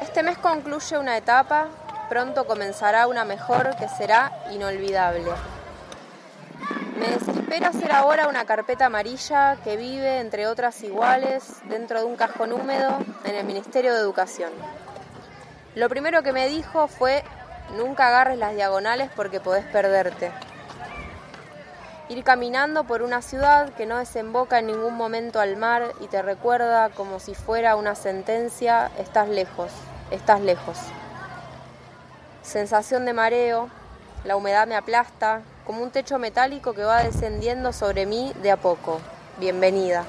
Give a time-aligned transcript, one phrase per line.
[0.00, 1.66] Este mes concluye una etapa,
[2.08, 5.24] pronto comenzará una mejor que será inolvidable.
[7.00, 12.14] Me desespera ser ahora una carpeta amarilla que vive, entre otras iguales, dentro de un
[12.14, 14.52] cajón húmedo en el Ministerio de Educación.
[15.74, 17.24] Lo primero que me dijo fue,
[17.76, 20.30] nunca agarres las diagonales porque podés perderte.
[22.12, 26.20] Ir caminando por una ciudad que no desemboca en ningún momento al mar y te
[26.20, 29.72] recuerda como si fuera una sentencia, estás lejos
[30.12, 30.78] estás lejos.
[32.42, 33.68] Sensación de mareo,
[34.24, 38.56] la humedad me aplasta, como un techo metálico que va descendiendo sobre mí de a
[38.56, 39.00] poco.
[39.38, 40.04] Bienvenida.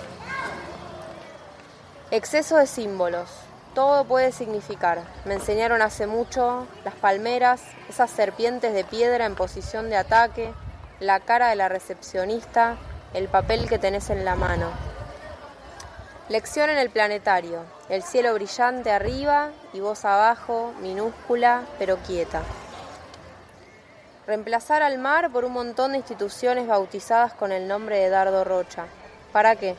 [2.12, 3.30] Exceso de símbolos.
[3.74, 5.02] Todo puede significar.
[5.26, 10.54] Me enseñaron hace mucho las palmeras, esas serpientes de piedra en posición de ataque,
[11.04, 12.78] la cara de la recepcionista,
[13.14, 14.72] el papel que tenés en la mano.
[16.30, 17.66] Lección en el planetario.
[17.90, 22.42] El cielo brillante arriba y voz abajo, minúscula pero quieta.
[24.26, 28.86] Reemplazar al mar por un montón de instituciones bautizadas con el nombre de Dardo Rocha.
[29.34, 29.76] ¿Para qué?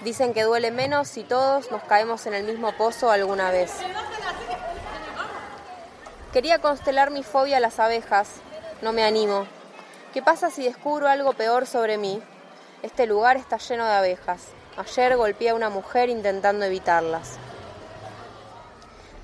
[0.00, 3.72] Dicen que duele menos si todos nos caemos en el mismo pozo alguna vez.
[6.32, 8.28] Quería constelar mi fobia a las abejas.
[8.82, 9.46] No me animo.
[10.12, 12.22] ¿Qué pasa si descubro algo peor sobre mí?
[12.82, 14.48] Este lugar está lleno de abejas.
[14.76, 17.38] Ayer golpeé a una mujer intentando evitarlas.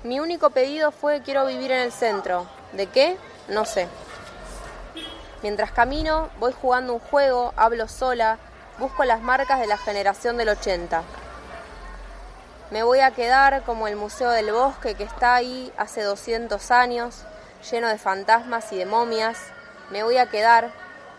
[0.03, 2.47] Mi único pedido fue quiero vivir en el centro.
[2.71, 3.15] ¿De qué?
[3.47, 3.87] No sé.
[5.43, 8.39] Mientras camino, voy jugando un juego, hablo sola,
[8.79, 11.03] busco las marcas de la generación del 80.
[12.71, 17.23] Me voy a quedar como el Museo del Bosque que está ahí hace 200 años,
[17.71, 19.39] lleno de fantasmas y de momias.
[19.91, 20.71] Me voy a quedar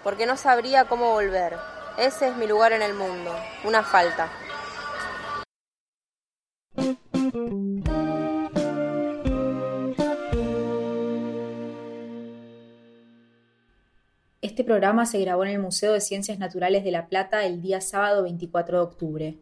[0.03, 1.57] porque no sabría cómo volver.
[1.99, 4.31] Ese es mi lugar en el mundo, una falta.
[14.41, 17.81] Este programa se grabó en el Museo de Ciencias Naturales de La Plata el día
[17.81, 19.39] sábado 24 de octubre.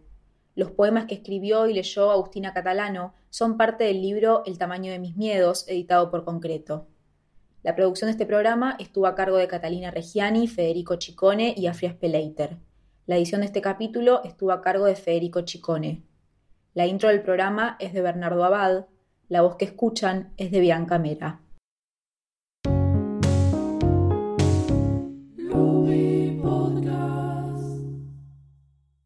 [0.55, 4.99] Los poemas que escribió y leyó Agustina Catalano son parte del libro El tamaño de
[4.99, 6.87] mis miedos, editado por Concreto.
[7.63, 11.95] La producción de este programa estuvo a cargo de Catalina Reggiani, Federico Chicone y Afrias
[11.95, 12.57] Peleiter.
[13.07, 16.03] La edición de este capítulo estuvo a cargo de Federico Chicone.
[16.75, 18.87] La intro del programa es de Bernardo Abad,
[19.29, 21.41] la voz que escuchan es de Bianca Mera.